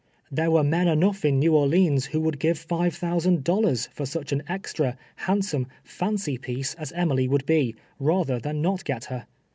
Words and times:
There 0.31 0.49
were 0.49 0.63
men 0.63 0.87
enough 0.87 1.23
in 1.25 1.37
New 1.37 1.53
Orleans 1.55 2.05
who 2.05 2.21
would 2.21 2.39
give 2.39 2.67
fiv^e 2.67 2.91
thousand 2.91 3.43
dollars 3.43 3.85
for 3.93 4.03
such 4.07 4.31
an 4.31 4.41
extra, 4.49 4.97
handsome, 5.17 5.67
fancy 5.83 6.39
piece 6.39 6.73
as 6.73 6.91
Emily 6.93 7.27
would 7.27 7.45
be, 7.45 7.75
rather 7.99 8.39
than 8.39 8.63
not 8.63 8.83
get 8.83 9.05
her. 9.13 9.27